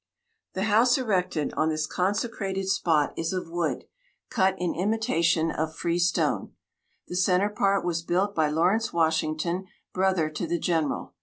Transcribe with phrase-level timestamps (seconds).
[0.53, 3.85] The house erected on this consecrated spot is of wood,
[4.31, 6.55] cut in imitation of freestone.
[7.07, 11.13] The centre part was built by Lawrence Washington, brother to the General.